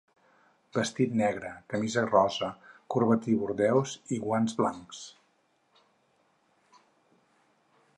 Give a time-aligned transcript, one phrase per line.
[0.77, 2.49] Vestit negre, camisa rosa,
[2.95, 5.07] corbatí bordeus i guants blancs.